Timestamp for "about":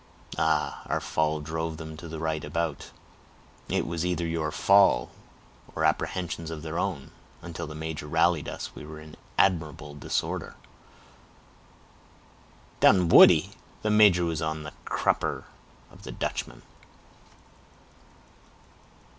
2.43-2.89